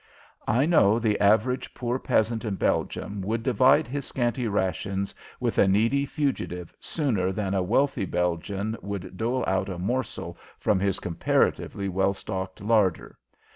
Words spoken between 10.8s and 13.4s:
comparatively well stocked larder.